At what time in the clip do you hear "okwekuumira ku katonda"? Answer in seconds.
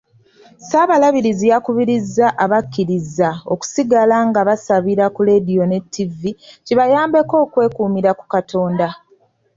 7.45-8.87